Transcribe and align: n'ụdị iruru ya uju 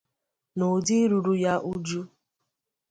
n'ụdị 0.57 0.95
iruru 1.03 1.33
ya 1.43 1.53
uju 1.71 2.01